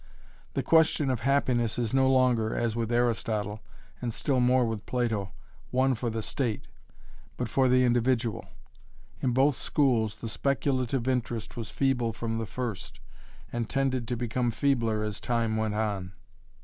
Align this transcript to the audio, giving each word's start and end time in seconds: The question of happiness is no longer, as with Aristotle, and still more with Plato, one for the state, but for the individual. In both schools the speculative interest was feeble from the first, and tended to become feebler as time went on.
The 0.55 0.63
question 0.63 1.11
of 1.11 1.19
happiness 1.19 1.77
is 1.77 1.93
no 1.93 2.09
longer, 2.11 2.55
as 2.55 2.75
with 2.75 2.91
Aristotle, 2.91 3.61
and 4.01 4.11
still 4.11 4.39
more 4.39 4.65
with 4.65 4.87
Plato, 4.87 5.31
one 5.69 5.93
for 5.93 6.09
the 6.09 6.23
state, 6.23 6.65
but 7.37 7.47
for 7.47 7.67
the 7.69 7.83
individual. 7.83 8.45
In 9.21 9.31
both 9.31 9.57
schools 9.57 10.15
the 10.15 10.27
speculative 10.27 11.07
interest 11.07 11.55
was 11.55 11.69
feeble 11.69 12.13
from 12.13 12.39
the 12.39 12.47
first, 12.47 12.99
and 13.53 13.69
tended 13.69 14.07
to 14.07 14.17
become 14.17 14.49
feebler 14.49 15.03
as 15.03 15.19
time 15.19 15.55
went 15.55 15.75
on. 15.75 16.13